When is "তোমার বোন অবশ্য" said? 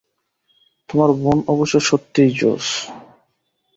0.89-1.75